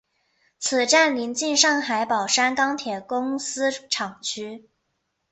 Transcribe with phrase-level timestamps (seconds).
[0.57, 4.67] 此站邻近上海宝山钢铁公司厂区。